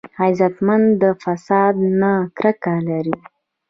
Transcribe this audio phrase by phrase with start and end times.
[0.17, 3.17] غیرتمند د فساد نه کرکه لري